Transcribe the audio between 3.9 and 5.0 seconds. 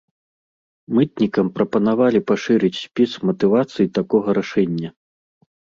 такога рашэння.